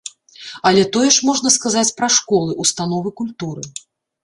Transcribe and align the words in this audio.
Але 0.69 0.81
тое 0.95 1.09
ж 1.17 1.27
можна 1.29 1.51
сказаць 1.57 1.93
пра 2.01 2.11
школы, 2.17 2.59
установы 2.67 3.15
культуры. 3.23 3.63